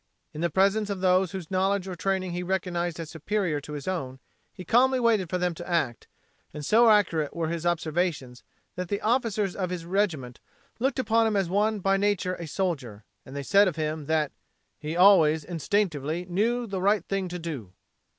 [0.33, 3.87] In the presence of those whose knowledge or training he recognized as superior to his
[3.87, 4.17] own
[4.51, 6.07] he calmly waited for them to act,
[6.51, 8.41] and so accurate were his observations
[8.75, 10.39] that the officers of his regiment
[10.79, 14.31] looked upon him as one by nature a soldier, and they said of him that
[14.79, 17.73] he "always seemed instinctively to know the right thing to do."